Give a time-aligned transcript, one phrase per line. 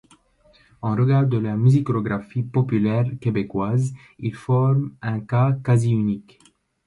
[0.91, 6.39] En regard de la musicographie populaire québécoise, ils forment un cas quasi-unique.